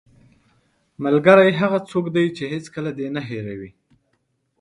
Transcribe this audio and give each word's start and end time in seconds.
ملګری 1.03 1.51
هغه 1.61 1.79
څوک 1.89 2.05
دی 2.15 2.25
چې 2.37 2.43
هېڅکله 2.53 2.91
یې 3.01 3.07
نه 3.15 3.21
هېروې 3.29 3.71